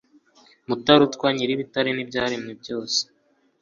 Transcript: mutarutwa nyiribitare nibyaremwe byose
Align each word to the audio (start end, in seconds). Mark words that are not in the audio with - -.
mutarutwa 0.67 1.27
nyiribitare 1.35 1.89
nibyaremwe 1.93 2.51
byose 2.61 2.99